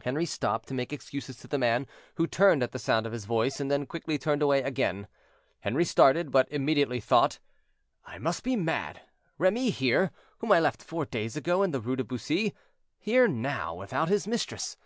Henri 0.00 0.24
stopped 0.24 0.66
to 0.66 0.72
make 0.72 0.94
excuses 0.94 1.36
to 1.36 1.46
the 1.46 1.58
man, 1.58 1.86
who 2.14 2.26
turned 2.26 2.62
at 2.62 2.72
the 2.72 2.78
sound 2.78 3.04
of 3.04 3.12
his 3.12 3.26
voice, 3.26 3.60
and 3.60 3.70
then 3.70 3.84
quickly 3.84 4.16
turned 4.16 4.40
away 4.40 4.62
again. 4.62 5.06
Henri 5.62 5.84
started, 5.84 6.30
but 6.30 6.50
immediately 6.50 7.00
thought, 7.00 7.38
"I 8.06 8.16
must 8.16 8.42
be 8.42 8.56
mad; 8.56 9.02
Remy 9.36 9.68
here, 9.68 10.10
whom 10.38 10.52
I 10.52 10.58
left 10.58 10.82
four 10.82 11.04
days 11.04 11.36
ago 11.36 11.62
in 11.62 11.72
the 11.72 11.80
Rue 11.82 11.96
de 11.96 12.04
Bussy; 12.04 12.54
here 12.98 13.28
now, 13.28 13.74
without 13.74 14.08
his 14.08 14.26
mistress. 14.26 14.78